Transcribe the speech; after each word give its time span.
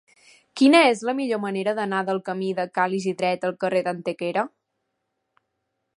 Quina 0.59 0.79
és 0.93 1.03
la 1.09 1.13
millor 1.19 1.41
manera 1.43 1.75
d'anar 1.81 1.99
del 2.09 2.21
camí 2.31 2.49
de 2.61 2.67
Ca 2.79 2.87
l'Isidret 2.95 3.45
al 3.51 3.55
carrer 3.65 3.83
d'Antequera? 3.89 4.49